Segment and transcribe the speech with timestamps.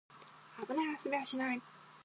[0.67, 1.61] 危ない遊びはしない